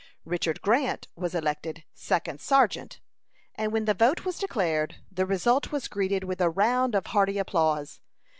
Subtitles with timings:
[0.25, 2.99] Richard Grant was elected second sergeant,
[3.53, 7.37] and when the vote was declared, the result was greeted with a round of hearty
[7.37, 8.01] applause.